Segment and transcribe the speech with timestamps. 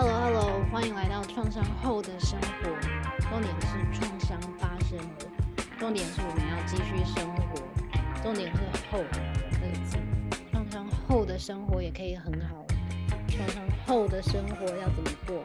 [0.00, 2.70] Hello Hello，欢迎来到创伤后的生活。
[3.28, 5.26] 重点是创伤发生了，
[5.76, 7.60] 重点是我们要继续生活，
[8.22, 8.58] 重点是
[8.92, 9.02] 后
[9.50, 9.98] 这个字。
[10.52, 12.64] 创伤后的生活也可以很好，
[13.26, 15.42] 创伤后的生活要怎么过？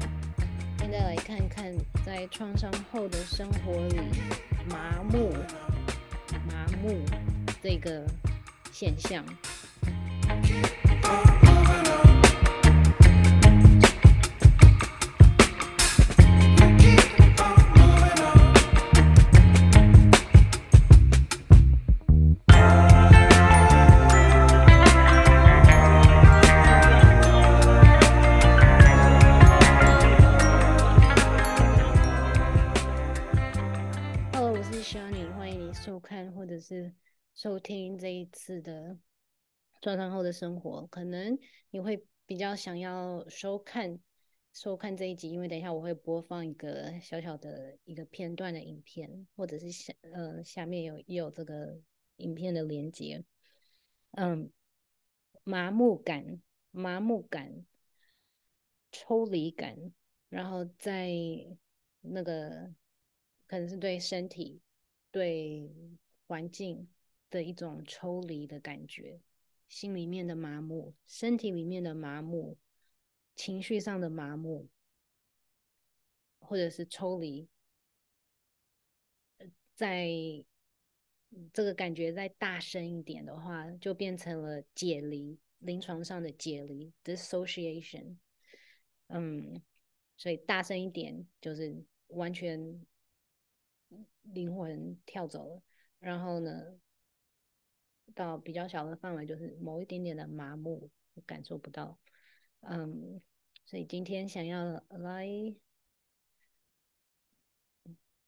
[0.77, 1.73] 现在来看看，
[2.05, 4.01] 在创伤后的生活里，
[4.69, 5.33] 麻木、
[6.47, 7.03] 麻木
[7.59, 8.05] 这个
[8.71, 9.25] 现象。
[38.63, 38.97] 的
[39.81, 41.37] 创伤后的生活，可能
[41.69, 43.99] 你会比较想要收看
[44.53, 51.77] 收看这一集，因为等一下我会播放一个小小的一个片段的影片，或者是下呃下面有有这个
[52.15, 53.23] 影片的连接。
[54.11, 54.51] 嗯，
[55.43, 57.65] 麻木感、麻木感、
[58.91, 59.75] 抽离感，
[60.29, 61.11] 然后在
[62.01, 62.71] 那个
[63.47, 64.61] 可能是对身体、
[65.11, 65.69] 对
[66.27, 66.87] 环境。
[67.33, 69.19] 的一种抽离的感觉，
[69.67, 72.55] 心里面的麻木，身体里面的麻木，
[73.35, 74.67] 情绪上的麻木，
[76.37, 77.49] 或者是抽离，
[79.73, 80.07] 在
[81.51, 88.17] 这个感觉再大声一点的话，就变成了解离，临床上的解离 （dissociation）。
[89.07, 89.59] 嗯，
[90.17, 92.85] 所以大声一点就是完全
[94.21, 95.63] 灵魂跳走了，
[95.99, 96.77] 然后呢，
[98.13, 100.89] 到比较小的范围，就是某一点点的麻木，
[101.25, 101.97] 感受不到。
[102.61, 103.21] 嗯，
[103.65, 105.27] 所以今天想要来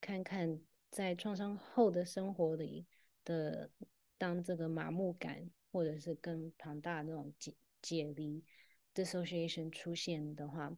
[0.02, 0.60] 看看，
[0.90, 2.86] 在创伤后的生活里
[3.24, 3.70] 的，
[4.18, 8.44] 当这个麻木感或者是更庞大的那种解解离
[8.94, 10.76] （dissociation） 出现的话，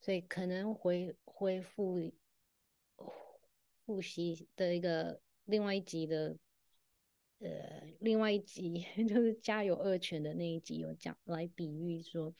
[0.00, 2.12] 所以可能回恢复
[3.84, 6.38] 复习的一个另外一集的。
[7.38, 12.34] 呃，另外一集 就是家有恶犬的那一集有讲来比喻说，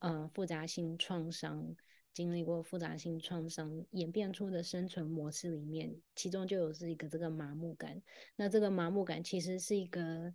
[0.00, 1.76] 呃，复杂性创伤
[2.12, 8.02] 经历过复杂性创伤演变出的生存模式里面，其中就有是一个这个麻木感。
[8.34, 10.34] 那这个麻木感其实是一个，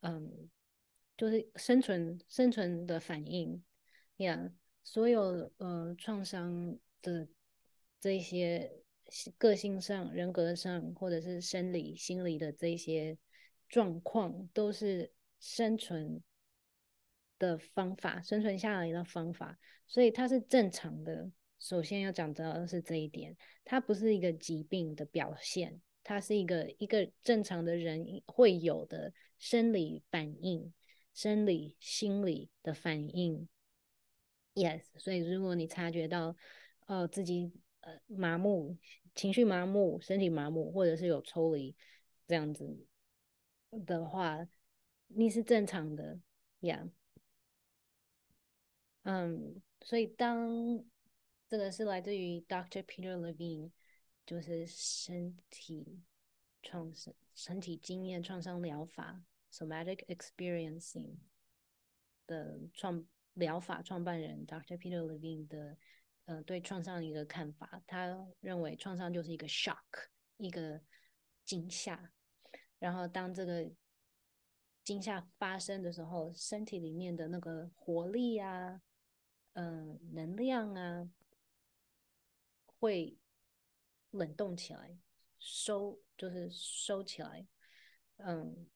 [0.00, 0.50] 嗯，
[1.16, 3.64] 就是生存生存的反应
[4.18, 4.52] 呀。
[4.84, 7.26] 所有呃创伤的
[7.98, 8.82] 这些
[9.38, 13.16] 个性上、人格上，或者是生理、心理的这些。
[13.68, 16.22] 状况都是生存
[17.38, 21.30] 的方法，生存下来的方法，所以它是正常的。
[21.58, 30.72] 首先要讲到的是这一点，它不是一个疾病的表现，它是一个一个正常的人会有的生理反应，
[31.12, 33.48] 生理心理的反应。
[34.54, 36.36] Yes，所以如果你察觉到，
[36.86, 38.76] 呃，自己呃麻木，
[39.14, 41.76] 情绪麻木，身体麻木，或者是有抽离
[42.26, 42.86] 这样子。
[43.86, 44.48] 的话，
[45.08, 46.20] 你是正常的
[46.60, 46.88] 呀。
[49.02, 49.54] 嗯，yeah.
[49.54, 50.84] um, 所以当
[51.48, 53.70] 这个是来自于 Doctor Peter Levine，
[54.26, 56.02] 就是身体
[56.62, 61.16] 创伤、身体经验创伤疗法 （Somatic Experiencing）
[62.26, 65.78] 的创疗法创办人 Doctor Peter Levine 的
[66.24, 67.82] 呃对创伤的一个看法。
[67.86, 70.80] 他认为创伤就是一个 shock，一个
[71.44, 72.12] 惊吓。
[72.78, 73.68] 然后，当这个
[74.84, 78.80] 惊吓发生的时候，身体里面的那个活力啊，
[79.54, 81.10] 嗯、能量啊，
[82.66, 83.18] 会
[84.12, 84.96] 冷冻起来，
[85.40, 87.48] 收就是收起来，
[88.18, 88.68] 嗯，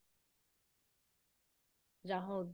[2.02, 2.52] 然后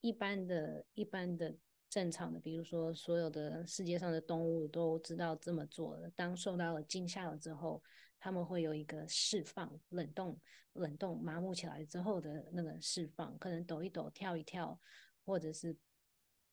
[0.00, 1.56] 一般的、一般的
[1.88, 7.80] 正常的，比如说所有的世界上的动物都知道这么做了，当受到了惊吓了之后。
[8.24, 10.38] 他们会有一个释放、冷冻、
[10.74, 14.80] 冷冻、麻木起来之后的那个释放，可能抖一抖、跳一跳，
[15.24, 15.76] 或者是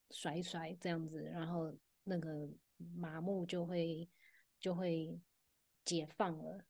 [0.10, 1.72] 甩一甩这样子，然后
[2.04, 2.50] 那个
[2.96, 4.10] 麻木就会
[4.60, 5.22] 就会
[5.86, 6.66] 解放了。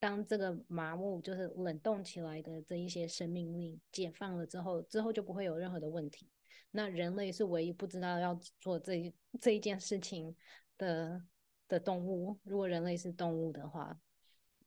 [0.00, 6.28] 当这个麻木就是冷冻起来的这一些生命力解放了之后，之后就不会有任何的问题。
[6.72, 10.34] 那人类是唯一不知道要做这这一件事情
[10.76, 11.22] 的。
[11.68, 14.00] 的动物，如果人类是动物的话，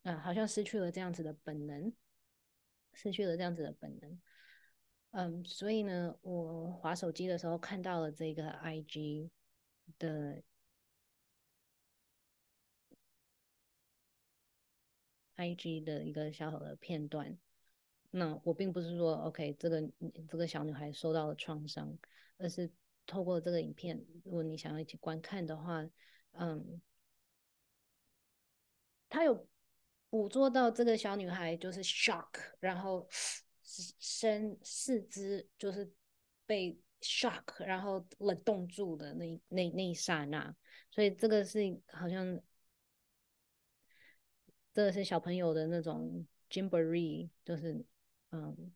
[0.04, 1.92] 啊，好像失去了这样子的本能，
[2.94, 4.20] 失去了这样子的本能。
[5.10, 9.28] 嗯，所以呢，我滑手机的时候看到了这个 IG
[9.98, 10.42] 的
[15.36, 17.36] IG 的一个小小的片段。
[18.14, 19.90] 那我并不是说 OK，这个
[20.28, 21.98] 这个小女孩受到了创伤，
[22.38, 22.70] 而是
[23.06, 25.86] 透过这个影片，如果你想要一起观看的话，
[26.32, 26.80] 嗯，
[29.12, 29.46] 他有
[30.08, 32.30] 捕捉到这个小女孩就是 shock，
[32.60, 33.06] 然后
[33.62, 35.92] 身四肢就是
[36.46, 40.56] 被 shock，然后冷冻住的那那那一刹那，
[40.90, 42.40] 所以这个是好像
[44.72, 47.84] 这个是小朋友的那种 jamboree，就是。
[48.34, 48.72] 嗯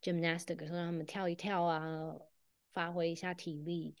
[0.00, 2.14] ，gymnastic，说让他们跳一跳啊，
[2.72, 3.96] 发挥一下体力，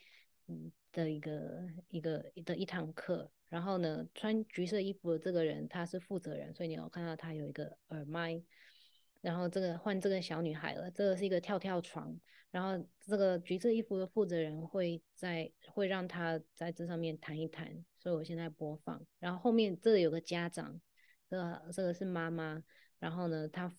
[0.46, 3.32] 嗯的一个一个的一堂课。
[3.50, 8.42] 然后呢，穿橘色衣服的这个人他是负责人，所以你有看到他有一个耳麦。
[9.20, 12.18] 然后这个换这个小女孩了，这个是一个跳跳床。
[12.50, 17.84] 然后这个橘色衣服的负责人会在会让他在这上面弹一弹。
[17.98, 19.04] 所以我现在播放。
[19.18, 20.80] 然后后面这里有个家长，
[21.28, 22.62] 这个这个是妈妈。
[22.98, 23.70] 然后呢，她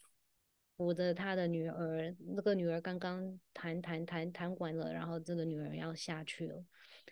[0.78, 6.66] 扶着她的女儿，那个女儿刚刚弹弹弹弹完了，然后这个女儿要下去了，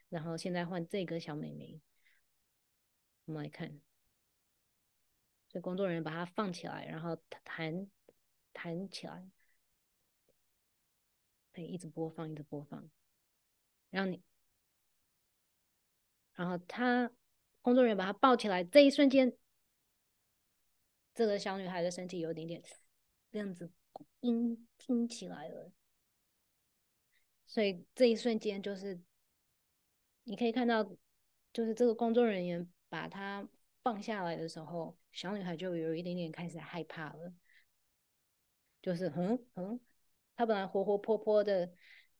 [0.09, 1.79] 然后现在换这个小妹妹，
[3.29, 3.69] 我们来看，
[5.49, 7.87] 所以工作人员把它放起来，然后弹
[8.53, 9.29] 弹起来，
[11.53, 12.89] 可以一直播放，一直播放，
[13.91, 14.23] 让你，
[16.33, 17.11] 然后他
[17.61, 19.37] 工作人员把她抱起来，这一瞬间。
[21.13, 22.63] 这个小女孩的身体有点点
[23.29, 23.71] 这样子
[24.21, 25.71] 硬硬起来了，
[27.45, 28.99] 所以这一瞬间就是
[30.23, 30.83] 你可以看到，
[31.53, 33.47] 就是这个工作人员把她
[33.83, 37.33] 放下来的时候，小女孩就有一点点开始害怕了，
[38.81, 39.79] 就是嗯嗯，
[40.35, 41.71] 她本来活活泼泼的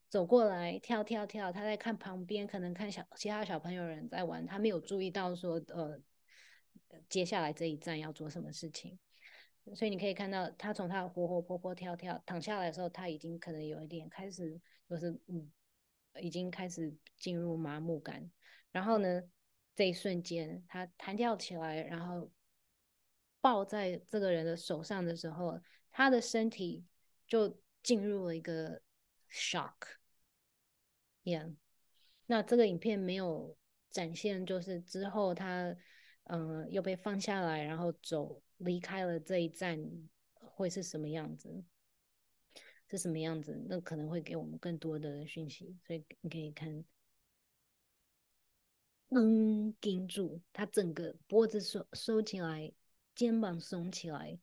[0.08, 6.02] 走过来跳跳跳，她在看旁边，可能看小其他小朋友人在玩，她没有注意到说呃。
[7.08, 8.98] 接下来这一站要做什么事情？
[9.76, 15.52] 所以你可以看到，他从他活活泼泼跳跳躺下来的时候，他已经可能有一点开始，就是嗯，
[16.20, 18.32] 已经开始进入麻木感。
[18.72, 19.22] 然后呢，
[19.80, 22.30] 这一瞬间他弹跳起来，然后
[23.40, 25.58] 抱在这个人的手上的时候，
[25.90, 26.86] 他的身体
[27.26, 28.82] 就进入了一个
[29.32, 29.76] shock。
[31.24, 31.56] Yeah，
[32.26, 33.56] 那这个影片没有
[33.90, 35.78] 展现，就是之后他。
[36.32, 39.80] 嗯、又被放下来，然后走离开了这一站，
[40.36, 41.64] 会是什么样子？
[42.88, 43.60] 是什么样子？
[43.68, 45.76] 那可能会给我们更多的讯息。
[45.88, 46.86] 所以你可以看，
[49.10, 52.72] 嗯，盯住他整个脖子收收起来，
[53.16, 54.40] 肩膀耸起来，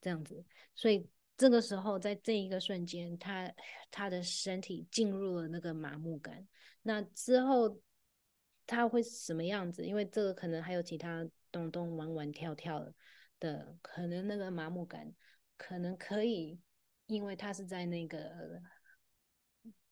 [0.00, 0.44] 这样子。
[0.74, 3.52] 所以这个时候，在这一个瞬间，他
[3.90, 6.46] 他的身体进入了那个麻木感。
[6.82, 7.80] 那之后。
[8.70, 9.86] 他会是什么样子？
[9.86, 12.86] 因为这个可能还有其他动动玩玩跳跳
[13.40, 15.10] 的，可能那个麻木感
[15.56, 16.60] 可能可以，
[17.06, 18.60] 因为他是在那个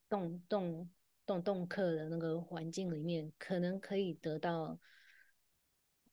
[0.07, 0.87] 动动
[1.27, 4.79] 动动课的那个环境里面，可能可以得到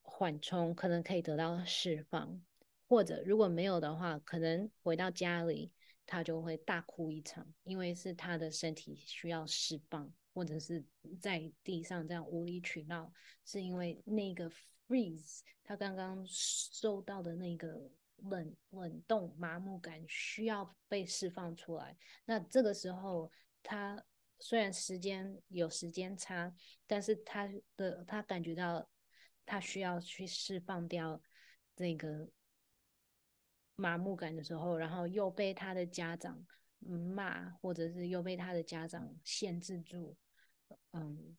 [0.03, 2.43] 缓冲，可能可以得到释放，
[2.87, 5.73] 或者如果没有的话，可能回到家里
[6.05, 10.13] 他就会大哭一场，因为是他的身体需要释放。
[10.37, 10.85] 或者是
[11.21, 13.13] 在地上这样无理取闹，
[13.45, 14.51] 是因为那个
[14.89, 21.97] freeze，他刚刚受到的那个冷冷冻麻木感需要被释放出来。
[22.25, 23.31] 那这个时候，
[23.63, 24.05] 他
[24.45, 26.55] 虽然时间有时间差，
[26.87, 28.87] 但是他的他感觉到
[29.47, 31.19] 他需要去释放掉
[31.75, 32.29] 这个
[33.75, 36.45] 麻木感的时候，然后又被他的家长
[36.79, 40.15] 骂，或者是又被他的家长限制住。
[40.93, 41.35] 嗯，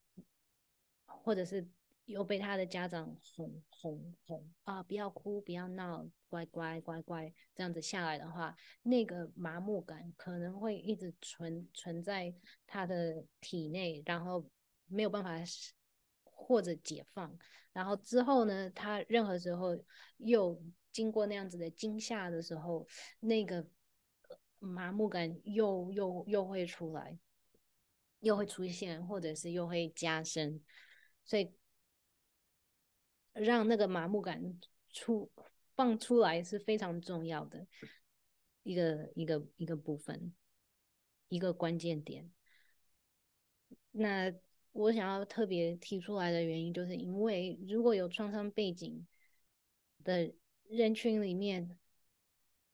[1.06, 1.70] 或者是
[2.06, 12.34] 又被他的家长哄哄哄啊，不要哭，不要闹，乖乖乖乖，这样子下来的话，那个麻木感可能会一直存存在
[12.68, 14.48] 他的体内，然后
[14.88, 15.32] 没有办法
[16.24, 17.38] 或者解放，
[17.74, 19.78] 然后之后呢，他任何时候
[20.18, 22.88] 又经过那样子的惊吓的时候，
[23.20, 23.66] 那个
[24.60, 27.18] 麻木感又又又会出来。
[28.22, 30.60] 又会出现，或者是又会加深，
[31.26, 31.54] 所以
[33.36, 34.60] 让那个麻木感
[34.92, 35.30] 出
[35.76, 37.68] 放出来是非常重要的
[38.64, 40.34] 一个一个一个部分，
[41.28, 42.32] 一个关键点。
[43.92, 44.34] 那
[44.72, 49.06] 我想要特别提出来的原因，就是因为如果有创伤背景
[50.04, 50.34] 的
[50.70, 51.78] 人群里面，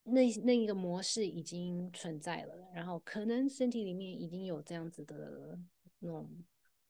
[0.04, 5.60] 那那一个模式已经存在了，然后可能身体里面已经有这样子的
[6.00, 6.30] 那种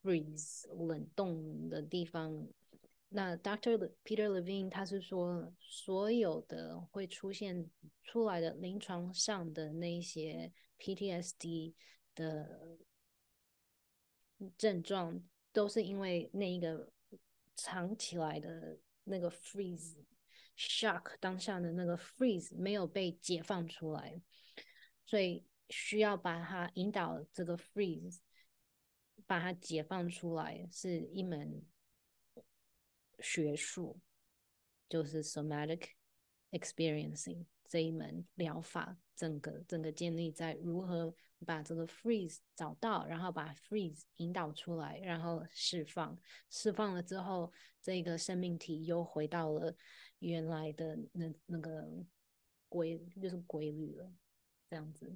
[0.04, 2.48] freeze 冷冻的地方。
[3.14, 7.70] 那 Doctor Peter Levine 他是说，所有的会出现
[8.04, 11.74] 出来的临床上的那些 PTSD
[12.16, 12.78] 的
[14.58, 16.92] 症状，都是因为那一个
[17.56, 19.98] 藏起来的那个 freeze。
[20.58, 24.22] shock 当下的那个 freeze 没有被解放出来，
[25.06, 28.20] 所以需要把它引导这个 freeze，
[29.26, 31.66] 把它解放出来，是一门
[33.22, 34.00] 学术，
[34.90, 35.90] 就是 somatic
[36.52, 41.14] experiencing 这一门疗法，整个整个建立在如何
[41.46, 47.52] 把这个 freeze 找到，然后把 freeze 引导出来，然后释放，释放了之后，
[47.82, 49.76] 这个生命体又回到了。
[50.20, 51.90] 原来的那那个
[52.70, 54.14] 规就是规律了，
[54.70, 55.12] 这样子。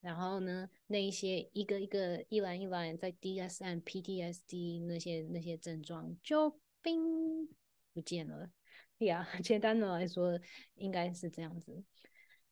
[0.00, 7.48] 然后呢，那一些一个一个一栏一栏在 DSM、PTSD 那些那些症状就冰
[7.94, 8.52] 不见了。
[8.98, 10.38] 呀、 yeah，简单的来说，
[10.74, 11.82] 应该是这样子。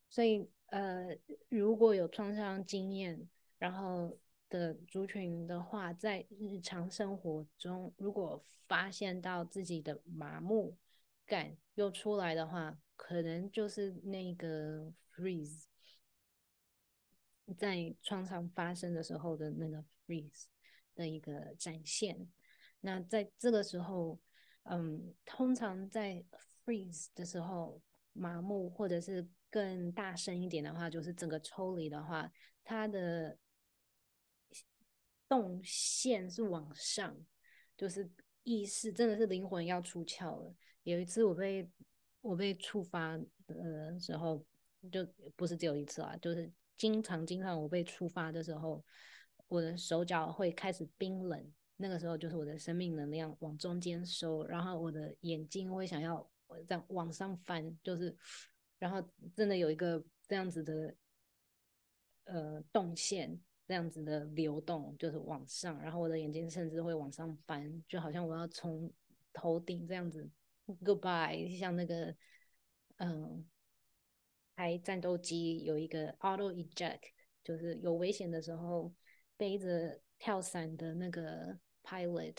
[0.08, 1.16] 所以呃，
[1.48, 10.76] 如果有创伤经验，然后的族群的话，在日常生活中，如果发现到自己的麻木
[11.26, 15.64] 感又出来的话，可能就是那个 freeze，
[17.56, 20.44] 在创伤发生的时候的那个 freeze
[20.94, 22.28] 的一个展现。
[22.82, 24.18] 那在这个时候，
[24.64, 26.22] 嗯，通常在
[26.64, 27.80] freeze 的时候，
[28.12, 32.30] 麻木或者是更大声一点的话，就是整个抽离的话，
[32.62, 33.38] 它的
[35.28, 37.16] 动线是往上，
[37.76, 38.10] 就是
[38.42, 40.54] 意识真的是灵魂要出窍了。
[40.82, 41.70] 有一次我被
[42.20, 44.44] 我被触发的时候，
[44.90, 48.84] 就不是只有一次啊，就是经常经常我被触发的时候，
[49.46, 56.24] 我的手脚会开始冰冷，那个时候就是我的生命能量往中间收，然后我的眼睛会想要
[56.68, 58.16] 这样往上翻，就是
[58.78, 59.02] 然后
[59.34, 60.94] 真的有一个这样子的
[62.24, 63.36] 呃动线，
[63.66, 68.88] 这样子的流动，就是往上，然后我的眼睛甚至会往上翻，就好像我要从
[69.32, 70.30] 头顶这样子。
[70.84, 72.14] Goodbye，像那个，
[72.98, 73.44] 嗯，
[74.54, 77.10] 开战斗机有一个 auto eject，
[77.42, 78.94] 就是有危险的时候，
[79.36, 82.36] 背着跳伞的那个 pilot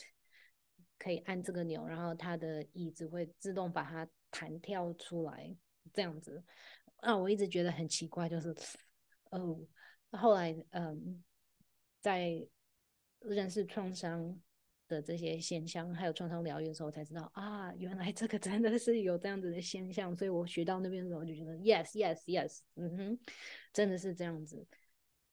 [0.97, 5.55] 可以按这个钮，然后他的椅子会自动把它弹跳出来，
[5.91, 6.43] 这样子。
[6.97, 8.55] 啊，我一直觉得很奇怪，就是，
[9.31, 9.59] 哦，
[10.11, 11.23] 后来，嗯，
[11.99, 12.45] 在
[13.19, 14.39] 认识创伤。
[14.85, 20.15] 的这些现象，还有创伤疗愈的时候，才知道啊，原来这个真的是有这样子的现象。
[20.15, 23.19] 所以我学到那边的时候，就觉得 yes yes yes，嗯哼，
[23.71, 24.67] 真的是这样子。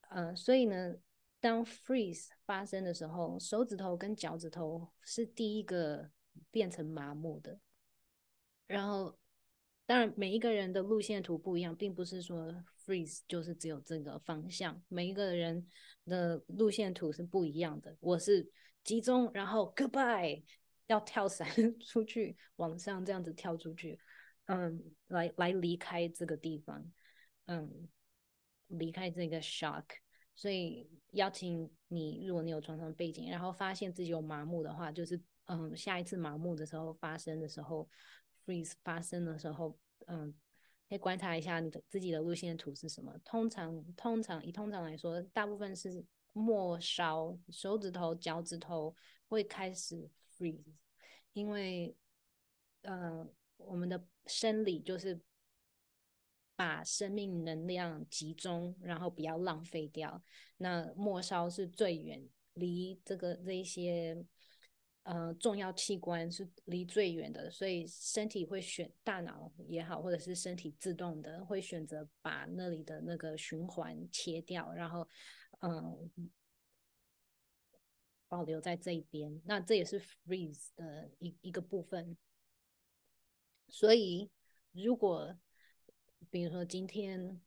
[0.09, 0.95] 呃，所以呢，
[1.41, 6.11] 当 freeze 发生的时候，手指头跟脚趾头是第一个
[6.51, 7.59] 变成麻木的。
[8.67, 9.19] 然后，
[9.87, 12.55] 当然每一个人的路线图不一样，并不是说
[12.85, 15.67] freeze 就是只有这个方向，每一个人
[16.05, 17.97] 的路线图是不一样的。
[18.01, 18.53] 我是。
[18.83, 20.43] 集中，然后 goodbye，
[20.87, 21.47] 要跳伞
[21.85, 24.01] 出去，往上这样子跳出去，
[24.47, 26.91] 嗯，来来离开这个地方，
[27.45, 27.91] 嗯，
[28.69, 29.85] 离开这个 shock。
[30.41, 37.87] 所以邀请你，如果你有创伤背景，然后发现自己有麻木的话，就是嗯，下一次麻木的时候发生的时候
[38.47, 40.33] ，freeze 发生的时候，嗯，
[40.89, 43.15] 可以观察一下你的自己的路线图是什么。
[43.23, 46.03] 通常，通常以通常来说，大部分是。
[46.33, 48.95] 末梢、手指头、脚趾头
[49.27, 50.63] 会开始 freeze，
[51.33, 51.93] 因为，
[52.83, 55.21] 呃，我们的生理就是
[56.61, 60.23] 把生命能量集中，然后不要浪费掉。
[60.59, 64.23] 那末梢是最远，离这个这一些
[65.05, 75.09] 呃重要器官是离最远的，所以身体会选大脑也好，或者是身体自动的会选择把那里的那个循环切掉，然后。
[75.63, 76.11] 嗯，
[78.29, 82.17] 保留在这一边，那这也是 freeze 的一一个部分。
[83.69, 84.31] 所以，
[84.73, 85.37] 如果
[86.29, 87.41] 比如说今天，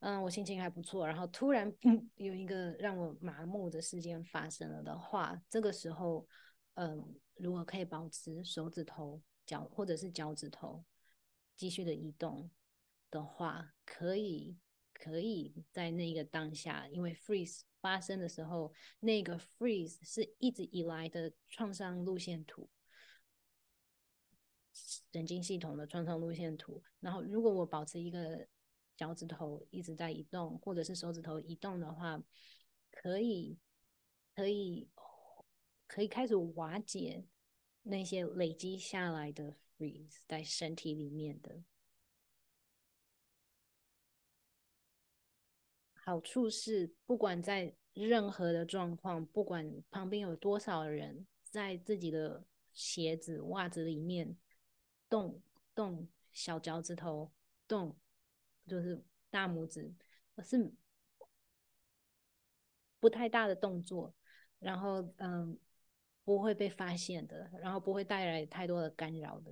[0.00, 1.72] 嗯，我心情还不错，然后突然
[2.16, 6.26] 有一个让我麻木的事件发生了的话，这个时候，
[6.74, 10.84] 嗯，如果可以保持手指头、脚或者是脚趾头
[11.56, 12.50] 继续的移动
[13.10, 14.58] 的话，可以。
[14.92, 22.68] 可以在那个当下，因为 freeze 发生的时候，那个 freeze 是一直以来的创伤路线图，
[25.12, 26.82] 神经系统的创伤路线图。
[27.00, 28.46] 然后，如果我保持一个
[28.96, 32.22] 脚趾头一直在移动，或者是手指头移动的话，
[32.90, 33.58] 可以
[34.34, 34.88] 可以
[35.86, 37.24] 可以开始瓦解
[37.82, 41.62] 那些累积下来的 freeze 在身体里面的。
[45.94, 54.36] 好处是，不管在任何的状况，不管旁边有多少人在自己的鞋子、袜子里面
[55.10, 55.42] 动
[55.74, 57.30] 动小脚趾头，
[57.68, 57.94] 动
[58.66, 59.92] 就是大拇指，
[60.42, 60.72] 是
[62.98, 64.14] 不太大的动作，
[64.58, 65.58] 然后嗯，
[66.24, 69.50] 不会被发现的，然后不会带来太多的干扰的。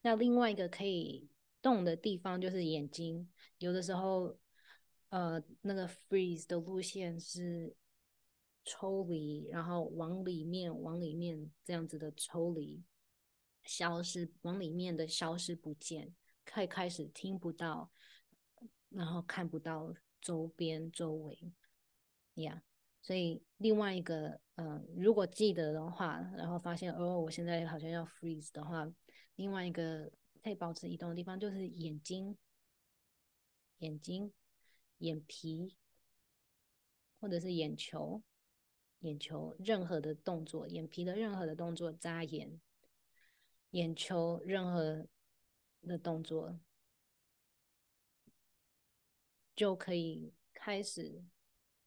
[0.00, 1.28] 那另外一个可以
[1.60, 4.38] 动的地方就是眼睛，有的时候。
[5.10, 7.74] 呃，那个 freeze 的路线是
[8.64, 12.80] 抽离，然后往里面，往里面这样子的抽离，
[13.64, 16.14] 消失，往里面的消失不见，
[16.44, 17.90] 开开始听不到，
[18.88, 21.52] 然后看不到周边周围，
[22.34, 22.62] 呀、yeah，
[23.00, 28.92] 所以另外一个，嗯、如果记得的话，然后发现哦，我现在好像要 freeze 的话，
[29.36, 30.10] 另外一个
[30.42, 32.36] 可以保持移动的地方就是眼睛，
[33.78, 34.32] 眼睛。
[35.00, 35.78] 眼皮，
[37.18, 38.22] 或者是眼球，
[38.98, 42.60] 眼球任何的动作，眼皮的任何的动作，眨眼，
[43.70, 45.06] 眼球任何
[45.82, 46.58] 的动作，
[49.54, 51.24] 就可以开始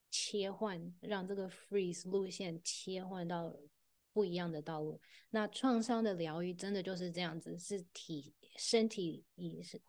[0.10, 3.56] 切换，让这个 freeze 路线切换到
[4.12, 5.02] 不一样的道路。
[5.30, 9.82] 那创伤的疗愈真的就是这样子，是体身体也是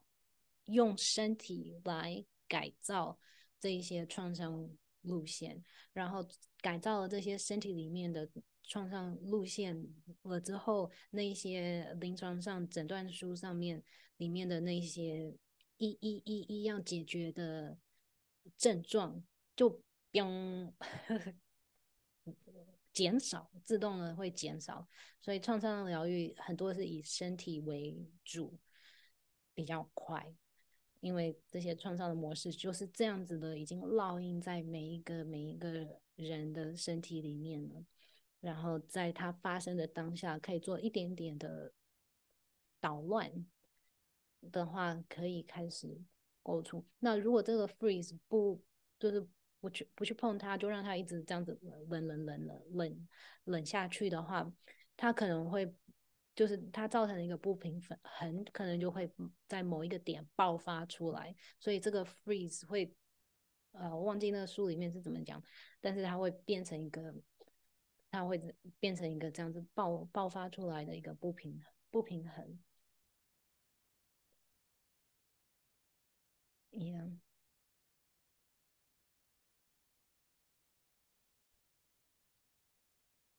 [0.64, 2.24] 用身体来。
[2.46, 3.18] 改造
[3.58, 4.70] 这一些创伤
[5.04, 6.26] 路线，然后
[6.61, 8.28] 改造了这些身体里面的
[8.62, 9.87] 创伤路线
[10.23, 13.82] 了之后，那一些临床上诊断书上面
[14.16, 15.37] 里面的那些
[15.76, 17.78] 一一一一要解决的
[18.56, 19.23] 症状
[19.54, 20.73] 就变
[22.92, 24.88] 减少，自动的会减少。
[25.21, 28.58] 所以创伤疗愈很多是以身体为主，
[29.52, 30.34] 比较快。
[31.04, 37.84] 因为这些创伤的模式就是这样子的，已经烙印在每一个每一个人的身体里面了。
[38.40, 41.75] 然后在它发生的当下，可以做一点点的
[42.80, 43.30] 捣乱
[44.50, 46.00] 的话，可以开始
[46.43, 46.82] 构筑。
[47.00, 48.58] 那如果这个 freeze 不
[48.99, 49.28] 就是
[49.60, 53.08] 不去不去碰它，就让它一直这样子冷冷冷冷冷
[53.45, 54.50] 冷下去的话，
[54.97, 55.71] 它可能会。
[56.34, 59.08] 就是它造成了一个不平衡，很可能就会
[59.47, 62.92] 在某一个点爆发出来，所以这个 freeze 会，
[63.73, 65.42] 呃，我忘记那个书里面是怎么讲，
[65.80, 67.14] 但是它会变成一个，
[68.10, 68.40] 它会
[68.80, 72.58] 变成一个这样子爆爆发出来的一个不平衡，不平衡。
[76.70, 77.20] 一样。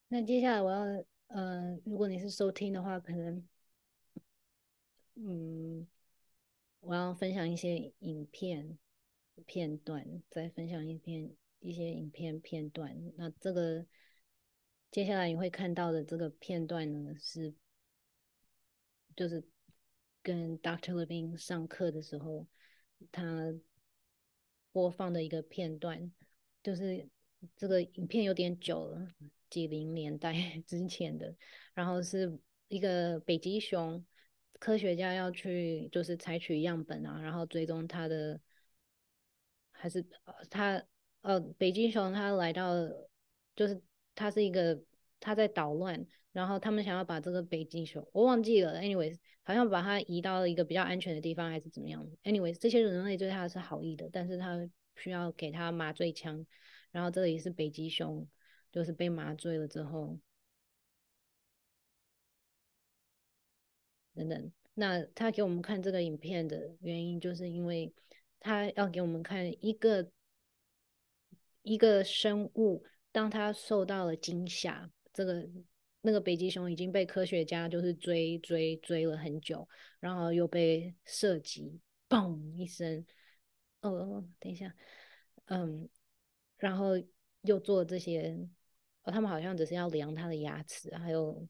[0.08, 1.04] 那接下来我要。
[1.28, 3.46] 呃，如果你是收听的话，可能，
[5.16, 5.86] 嗯，
[6.80, 8.78] 我要分享一些影片
[9.44, 12.96] 片段，再分享一篇一些影片片段。
[13.16, 13.84] 那这个
[14.90, 17.52] 接下来你会看到的这个片段呢，是
[19.16, 19.42] 就是
[20.22, 20.92] 跟 Dr.
[20.92, 22.46] Levine 上课的时候，
[23.10, 23.52] 他
[24.72, 26.12] 播放的一个片段，
[26.62, 27.08] 就是
[27.56, 29.12] 这个影片有点久了。
[29.56, 30.34] 几零年代
[30.66, 31.34] 之前的，
[31.72, 32.38] 然后是
[32.68, 34.04] 一个北极熊，
[34.58, 38.38] 科学家要去就是采取样本啊，然后追踪它的，
[39.72, 40.04] 还是
[40.50, 40.84] 他
[41.22, 42.74] 呃北极熊他来到，
[43.54, 43.80] 就是
[44.14, 44.78] 他是一个
[45.20, 56.44] 他在捣乱，然后他们想要把这个北极熊我忘记了，anyways 好像把它移到了一个比较安全的地方还是怎么样，anyways 这些人类对他是好意的，但是他需要给他麻醉枪，
[56.90, 58.28] 然后这里是北极熊。
[58.76, 60.18] 就是被麻醉了之后，
[64.12, 64.52] 等等。
[64.74, 67.90] 那他给我们看这个影片的原因，就是因为
[68.38, 70.10] 他要给我们看一个
[71.62, 75.48] 一个生物，当他受到了惊吓，这个
[76.02, 79.66] 那个北极熊已经被科学家就是追追追了很久，
[80.00, 83.06] 然后又被射击，嘣一声，
[83.80, 84.76] 哦，等一下，
[85.46, 85.88] 嗯，
[86.58, 86.90] 然后
[87.40, 88.46] 又做这些。
[89.12, 91.46] 他们好像只是要量他的牙齿，还有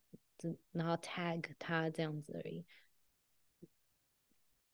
[0.73, 2.65] 然后 tag 他这样子而已，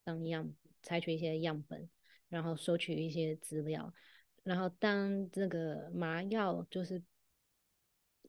[0.05, 1.89] 当样采取一些样本，
[2.29, 3.95] 然后收取一些资料，
[4.43, 7.03] 然后当这个麻药就是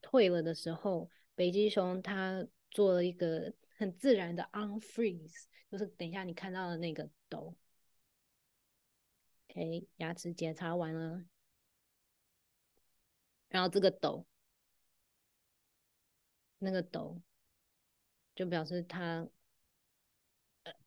[0.02, 7.56] 退了的时候，北极熊它做了一个很自然的 unfreeze，就是等一下你看到的那个抖
[9.50, 11.26] ，OK，牙齿检查完了，
[13.50, 14.26] 然后这个抖，
[16.63, 17.21] 那个抖，
[18.34, 19.28] 就表示他，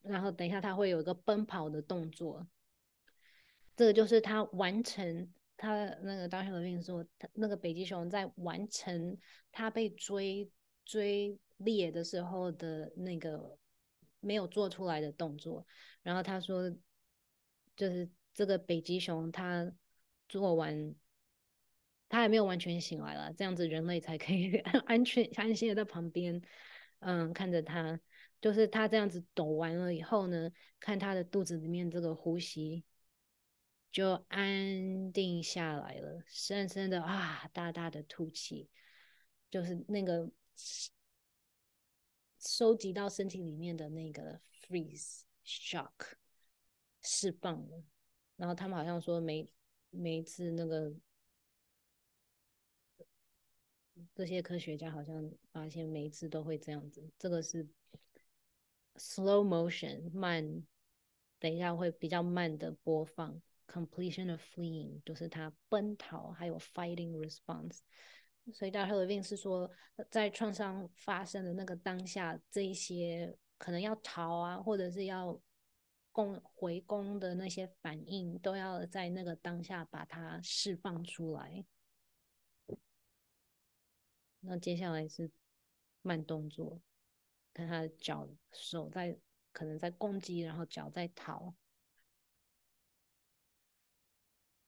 [0.03, 2.47] 然后等一下他会有一个奔跑的动作，
[3.77, 6.51] 这个就是他完成他那个 Dr.
[6.51, 9.17] Levine 说，他那个北极熊在完成
[9.53, 10.51] 他被追
[10.85, 13.59] 追猎的时候的那个
[14.21, 15.67] 没有做出来的动作，
[16.03, 16.71] 然后他说，
[17.77, 18.11] 就是。
[18.37, 19.73] 这个北极熊，他
[20.29, 20.95] 做完，
[22.09, 26.41] 他还没有完全醒来了，这样子人类才可以 安全安心的在旁边，
[27.01, 28.01] 嗯，看着他。
[28.39, 32.85] 就是他这样子抖完了以后呢，看他的肚子里面这个呼吸
[33.91, 38.69] 就安定下来了，深深的啊，大大的吐气，
[39.51, 40.31] 就是那个
[42.39, 44.39] 收集到身体里面的那个
[44.69, 45.91] freeze shock
[47.03, 47.83] 释放了。
[48.37, 49.51] 然后他们好像说每
[49.91, 50.95] 每一次那个
[54.15, 57.67] 这些科学家好像发现每一次都会这样子，这个是
[58.97, 60.65] slow motion 慢，
[61.39, 67.79] 等一下会比较慢的播放 completion of fleeing 就是他奔逃还有 fighting response，
[68.53, 68.93] 所以 Dr.
[68.93, 69.71] Levine 是说
[70.11, 75.41] 在创伤发生的那个当下，这一些可能要逃啊，或者是要。
[76.13, 81.63] 攻回攻的那些反应都要在那个当下把它释放出来。
[84.49, 85.31] 那接下来是
[86.03, 86.81] 慢动作，
[87.53, 89.19] 看他的脚手在
[89.53, 91.53] 可能在攻击，然后脚在逃。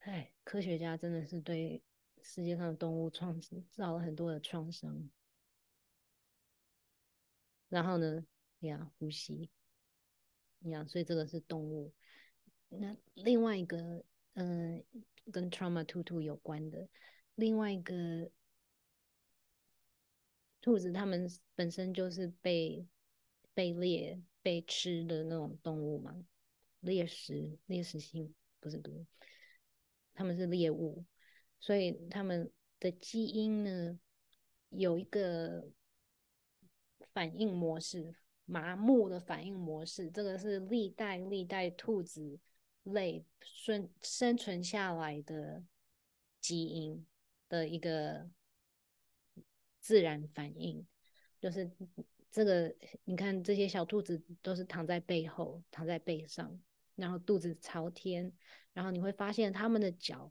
[0.01, 1.83] 哎，科学家真的是对
[2.23, 5.09] 世界上的动物创造了很多的创伤。
[7.69, 8.27] 然后呢，
[8.61, 9.49] 呀，呼吸。
[10.61, 11.93] 呀，所以这个是动物。
[12.69, 16.89] 那另外一个，嗯、呃，跟 trauma 兔兔有关的，
[17.37, 18.31] 另外一个
[20.69, 22.87] 兔子，它们本身就是被
[23.55, 26.15] 被猎、被吃的那种动物嘛，
[26.81, 29.07] 猎食、猎食性不是不是，
[30.13, 31.03] 它们是猎物，
[31.59, 33.99] 所以它们的基因呢
[34.69, 35.67] 有一个
[37.15, 38.15] 反应模式。
[38.51, 42.41] 麻木的反应模式，这个是历代历代兔子
[42.85, 45.63] 类生生存下来的
[46.41, 47.07] 基因
[47.47, 48.31] 的一个
[49.89, 50.87] 自然反应，
[51.41, 51.71] 就是
[52.31, 52.75] 这个，
[53.05, 56.61] 你看这些小兔子都是躺在背后，躺在背上，
[56.95, 58.31] 然后肚子朝天，
[58.75, 60.31] 然后你会发现它们的脚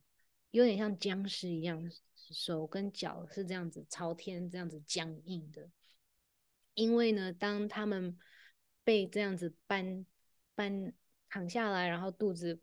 [0.52, 5.67] 有点像僵尸一样，手跟脚是这样子朝天，这样子僵硬的。
[6.76, 8.15] 因为呢，当他们
[8.84, 10.06] 被这样子搬
[10.54, 10.93] 搬
[11.30, 12.62] 躺下来，然后肚子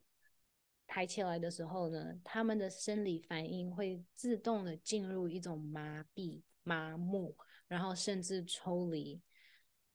[0.87, 7.37] 抬起来的时候呢，他们的生理反应会自动的进入一种麻痹、麻木，
[7.69, 9.23] 然后甚至抽离。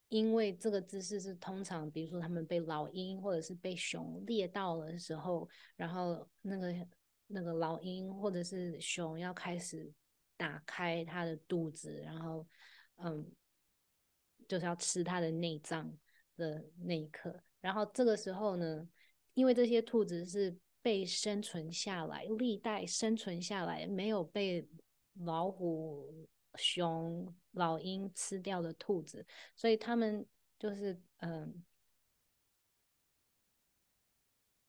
[0.07, 6.73] 因为这个姿势是通常，比如说他们被老鹰或者是被熊猎到了的时候，然后那个
[7.27, 9.91] 那个老鹰或者是熊要开始
[10.37, 12.47] 打开它的肚子，然后
[12.95, 13.29] 嗯。
[14.47, 15.95] 就是要吃它的内脏
[16.35, 18.89] 的那一刻，然后这个时候呢，
[19.35, 24.67] 因为这些兔子是被生存下来，历代生存下来，没有被
[25.23, 26.27] 老虎、
[26.59, 30.23] 熊、老鹰吃掉的兔子，所以他们
[30.59, 31.65] 就是嗯，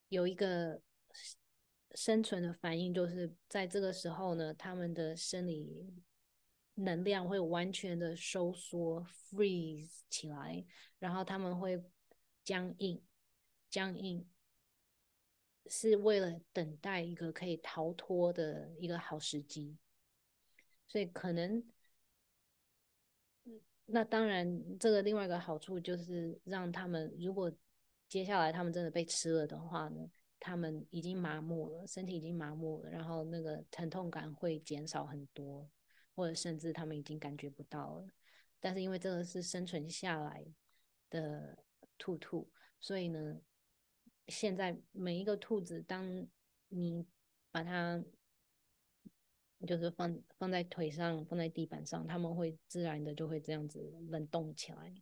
[0.08, 0.80] 有一个
[1.92, 5.92] 生存的反应，就是在这个时候呢，他们的生理。
[6.74, 10.64] 能量会完全的收缩，freeze 起来，
[10.98, 11.84] 然后他们会
[12.42, 13.02] 僵硬，
[13.68, 14.26] 僵硬
[15.66, 19.76] 是为了等待一个可以逃脱的一个好时机，
[20.86, 21.62] 所以可能，
[23.92, 27.52] 那当然这个另外一个好处就是让他们，如果
[28.08, 35.68] 接下来他们真的被吃了的话呢，他们已经麻木了，身体已经麻木了，然后那个疼痛感会减少很多。
[36.16, 38.06] 或者甚至他们已经感觉不到了，
[38.58, 40.44] 但是因为这个是生存下来
[41.08, 41.56] 的
[41.96, 43.40] 兔兔，所以呢，
[44.26, 46.26] 现在每一个兔子，当
[46.68, 47.06] 你
[47.50, 48.04] 把它
[49.66, 54.94] 就是放放在腿上，放在地板上，他们会自然的就会这样子冷冻起来。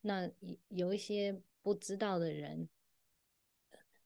[0.00, 0.30] 那
[0.68, 2.68] 有一些不知道的人。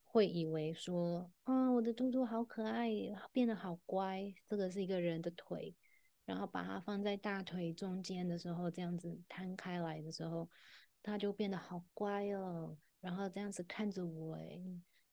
[0.05, 2.91] 会以为说，啊、我的兔兔好可爱，
[3.33, 4.35] 变得好乖。
[4.47, 5.75] 这个是一个人的腿，
[6.27, 10.51] 然后把它放在大腿中间的时候，这样子摊开来的时候，
[11.03, 12.77] 它就变得好乖哦。
[13.01, 14.61] 然后这样子看着我，哎，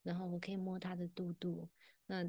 [0.02, 1.66] 然后我可以摸它的肚肚。
[2.04, 2.22] 那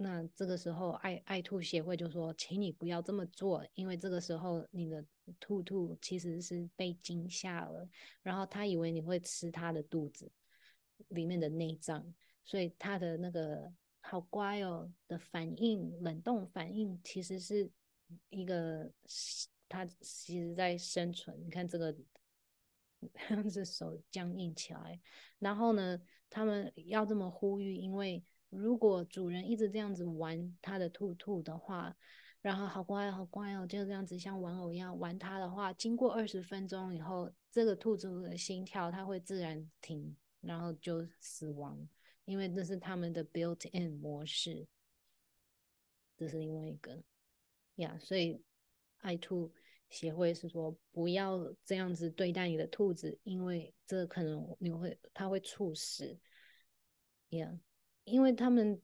[0.00, 5.04] 那这个时候爱爱兔协会就说，请你不要这么做，因为这个时候你的
[5.40, 7.88] 兔兔其实是被惊吓了，
[8.22, 10.30] 然后他以为你会吃他的肚子
[11.08, 17.68] 里面的内脏，所以他的那个好乖哦的反应，冷冻反应其实是
[18.28, 18.88] 一个
[19.68, 21.36] 他其实在生存。
[21.44, 21.92] 你看这个
[23.30, 25.00] 样子手僵硬起来，
[25.40, 28.22] 然后呢，他们要这么呼吁，因为。
[28.50, 31.96] 如果主人一直这样子玩他的兔兔的话，
[32.40, 41.88] 然后好乖好乖哦，就这样子像玩偶一样玩它的话，经过二十分钟以后，这个兔子的心跳它会自然停，然后就死亡，
[42.24, 44.66] 因为这是他们的 built-in 模式。
[46.16, 47.02] 这是另外一个
[47.76, 48.42] 呀所以
[48.98, 49.52] 爱兔
[49.88, 56.18] 协会是说不要这样子对待你的兔子，因为这可能你会它会猝死
[57.30, 57.58] ，yeah.
[58.10, 58.80] 因为他们，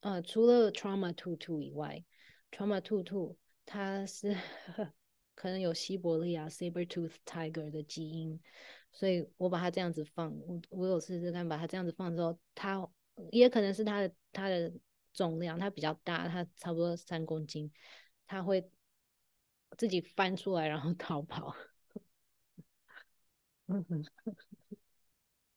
[0.00, 2.04] 呃，除了 trauma two two 以外
[2.50, 4.36] ，trauma two two 它是
[5.34, 8.40] 可能有西伯利亚 saber tooth tiger 的基因，
[8.92, 12.88] 所以我把它这样子放，我我有试试看把它这样子放之后，它
[13.32, 14.72] 也可能是它的它的
[15.12, 17.72] 重量，它比较大，它差不多三公斤，
[18.26, 18.68] 它会
[19.76, 21.54] 自己翻出来然后 逃跑，
[23.66, 24.04] 嗯哼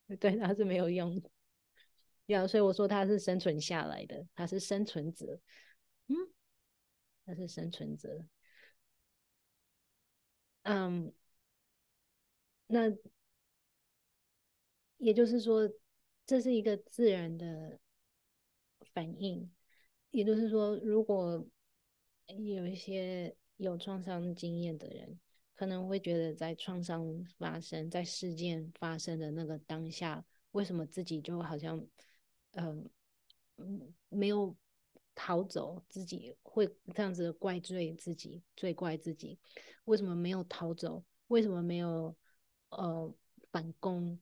[0.20, 1.30] 对，它是没有用的。
[2.28, 5.40] 呀，yeah, 所以我说他是生存下来的，他是生存者，
[6.08, 6.16] 嗯，
[7.26, 8.26] 他是生存者，
[10.64, 11.14] 嗯，
[12.68, 12.92] 那
[14.98, 15.70] 也就是说，
[16.26, 17.80] 这是一个自然的
[18.94, 19.50] 反应，
[20.12, 21.46] 也就是说，如果
[22.26, 25.18] 有一些有创伤经验的人，
[25.56, 31.88] 可能会觉得在创伤发生、在事件发生的那个当下，为什么自己就好像。
[32.58, 34.56] 嗯，没有
[35.14, 39.40] 逃走，自己会这样子怪罪自己，罪怪自己，
[39.86, 41.04] 为什么没有逃走？
[41.28, 42.16] 为什么没有
[42.70, 43.14] 呃
[43.52, 44.20] 反攻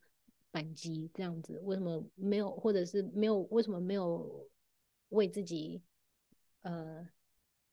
[0.52, 1.60] 反击这样子？
[1.64, 3.40] 为什么没有，或者是没有？
[3.52, 4.50] 为什么没有
[5.10, 5.82] 为自己
[6.62, 7.08] 呃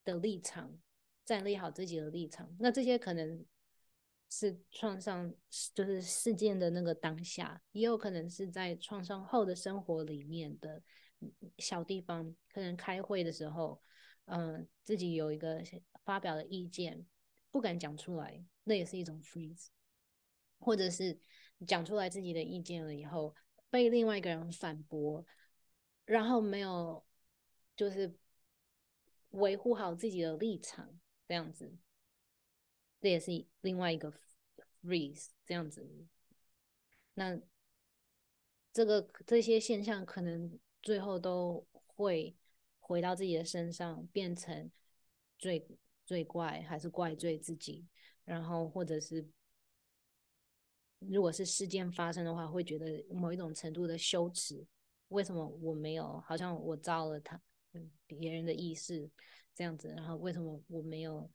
[0.05, 0.79] 的立场
[1.25, 2.55] 站立好自己的立场？
[2.59, 3.45] 那这些可能。
[4.35, 5.31] 是创伤，
[5.75, 10.81] 就是事件的那个当下，也有可能是在创伤后的生活里面的
[11.59, 13.79] 小地方，可能开会的时候，
[14.25, 15.61] 嗯、自己有一个
[16.03, 17.05] 发表的意见，
[17.51, 19.67] 不敢讲出来，那也是一种 freeze，
[20.57, 21.19] 或者是
[21.67, 23.35] 讲出来自己的意见了以后，
[23.69, 25.23] 被另外一个人反驳，
[26.05, 27.05] 然后没有
[27.75, 28.17] 就是
[29.29, 31.77] 维护好自己的立场，这样子。
[33.03, 34.09] 这也是另外一个
[34.81, 35.85] freeze 这样子，
[37.15, 37.37] 那
[38.71, 42.33] 这个这些现象可能最后都会
[42.79, 44.71] 回到自己的身上，变成
[45.37, 45.67] 罪
[46.05, 47.85] 罪怪还是怪罪自己，
[48.23, 49.27] 然后或者是
[50.99, 54.65] 如果是事件发生的话，会觉得某一种程度的羞耻，
[55.09, 56.21] 为什么我没有？
[56.21, 57.37] 好像我遭了他
[58.07, 59.11] 别人的意识
[59.53, 61.29] 这样子，然后为什么我没有？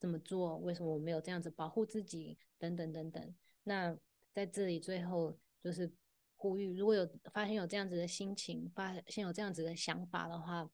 [0.00, 0.56] 怎么做？
[0.56, 2.38] 为什么我没有这样子保护自己？
[2.58, 3.34] 等等等等。
[3.62, 3.96] 那
[4.32, 5.92] 在这里最后就是
[6.36, 10.70] 呼吁，如果有发现有这样子的心情，发现有这样子的想法的话，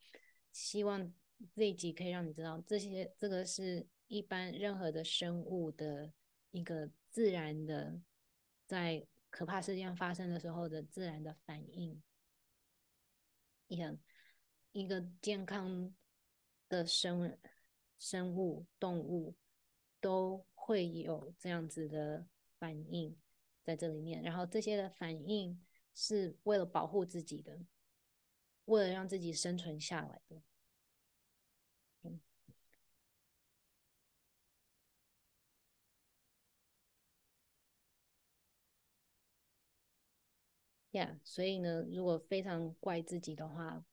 [0.52, 1.12] 希望
[1.54, 6.12] 这一集可以让你知道，这些这个是一般任何的生物的
[6.52, 8.00] 一个自然的，
[8.66, 12.00] 在可怕事件发生的时候的自然的反应。
[13.66, 13.98] 一个
[14.70, 15.92] 一个健康
[16.68, 17.36] 的生。
[17.98, 19.34] 生物、动物
[20.00, 22.26] 都会有这样子的
[22.58, 23.16] 反应
[23.62, 25.60] 在这里面，然后这些的反应
[25.94, 27.58] 是为了保护自己的，
[28.66, 30.42] 为了让自己生存下来的。
[32.02, 32.20] 嗯
[40.92, 43.84] ，，yeah，所以呢，如果非常怪自己的话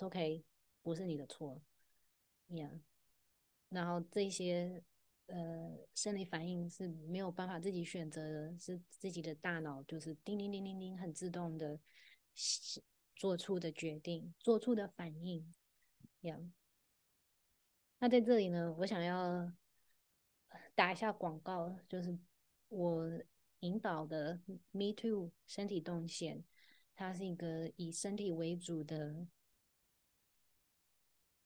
[0.00, 0.44] OK，
[0.82, 1.62] 不是你的错。
[2.48, 2.78] Yeah.
[3.70, 4.84] 然后这些
[5.26, 11.80] 呃生理反应是没有办法自己选择的，是自己的大脑就是叮叮叮叮叮很自动的
[13.16, 15.52] 做出的决定，做出的反应。
[16.22, 16.48] Yeah.
[17.98, 19.50] 那在这里呢，我想要
[20.74, 22.16] 打一下广告，就是
[22.68, 23.10] 我
[23.60, 26.44] 引导的 Me Too 身体动线，
[26.94, 29.26] 它是一个以身体为主的。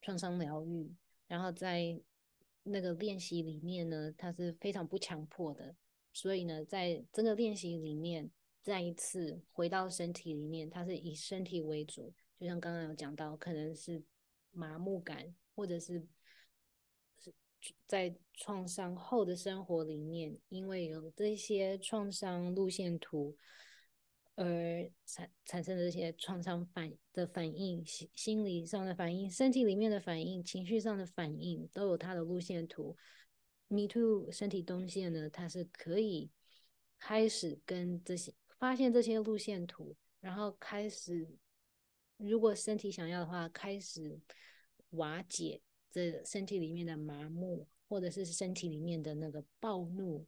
[0.01, 0.93] 创伤疗愈，
[1.27, 1.99] 然后在
[2.63, 5.75] 那个练习里面呢，它是非常不强迫的。
[6.11, 8.29] 所以呢，在这个练习里面，
[8.61, 14.03] 再一次回到身体里面，它是以身体为主，就像刚刚有讲到，可能是
[14.51, 16.05] 麻木感，或者是
[17.19, 17.33] 是
[17.85, 23.37] 在创伤后的生活里面，因为有这些创伤路线图
[24.41, 32.95] 而产产生的这些创伤反的反应，心心理上的反应，身体里面的反应，情绪上的反应，都有它的路线图。
[33.67, 36.31] Me Too 身体动线呢，它是可以
[36.97, 38.33] 开始跟这些。
[38.57, 41.27] 发现这些路线图，然后开始，
[42.17, 44.19] 如果身体想要的话，开始
[44.91, 50.25] 瓦解这身体里面的麻木，或者是身体里面的那个暴怒，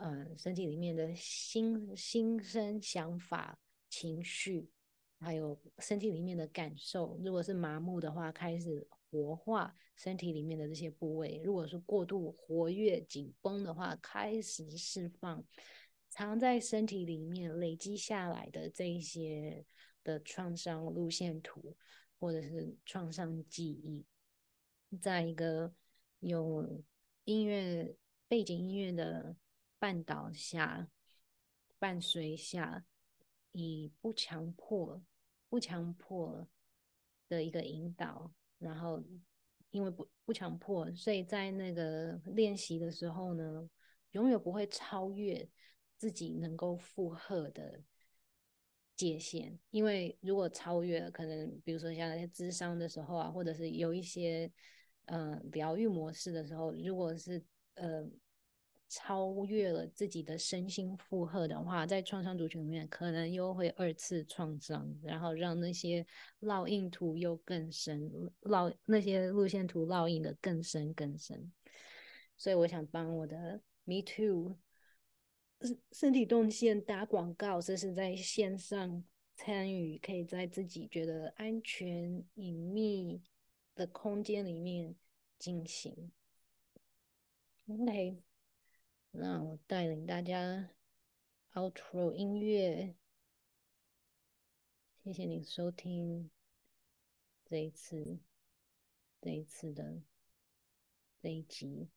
[0.00, 3.58] 呃，身体里面的心心生想法、
[3.90, 4.66] 情绪，
[5.18, 7.20] 还有身体里面的感受。
[7.22, 15.44] 如果是麻木的话，开始活化身体里面的这些部位；如果是过度活跃、紧绷的话，开始释放。
[16.08, 19.64] 藏在身体里面累积下来的这一些
[20.02, 21.76] 的创伤路线图，
[22.18, 24.04] 或者是创伤记忆，
[24.98, 25.72] 在一个
[26.20, 26.82] 有
[27.24, 27.94] 音乐
[28.26, 29.36] 背景音乐的
[29.80, 30.88] 伴导下、
[31.80, 32.84] 伴随下，
[33.50, 35.02] 以不强迫、
[35.48, 36.46] 不强迫
[37.28, 39.02] 的一个引导，然后
[39.70, 43.68] 因为不不强迫，所以在那个练习的时候呢，
[44.12, 45.48] 永远不会超越。
[46.00, 47.78] 自己能够负荷的
[48.96, 54.50] 界限，因为如果超越了，可能比如说像那些智商的时候啊，或者是有一些
[55.04, 58.02] 呃疗愈模式的时候，如果是呃
[58.92, 66.04] 超越了自己的身心负荷的话，在创伤族群里面可能又会二次创伤，然后让那些
[66.40, 68.10] 烙印图又更深，
[68.42, 71.52] 烙那些路线图烙印的更深更深。
[72.36, 74.58] 所以我想帮我的 Me Too。
[75.62, 79.04] 身身体动线打广告，这是在线上
[79.36, 83.22] 参与，可以在自己觉得安全、隐秘
[83.74, 84.96] 的空间里面
[85.38, 86.10] 进行。
[87.68, 88.22] OK，
[89.12, 90.70] 那我带领大家
[91.52, 92.94] outro 音乐，
[95.02, 96.30] 谢谢你收听
[97.44, 98.18] 这一次
[99.20, 100.00] 这一次的
[101.20, 101.90] 这一集。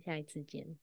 [0.00, 0.78] 下一次见。